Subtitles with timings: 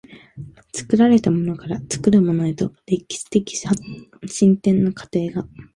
[0.73, 3.55] 作られたものから作るものへとの歴史的
[4.25, 5.47] 進展の過程が、